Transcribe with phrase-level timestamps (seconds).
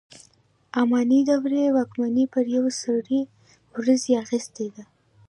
[0.81, 3.21] اماني دورې واکمني پر یوې سرې
[3.77, 4.83] ورځې اخیستې ده.